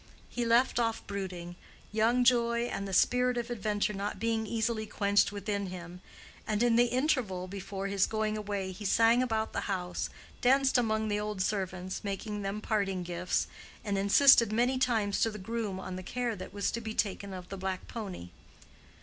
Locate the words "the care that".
15.97-16.51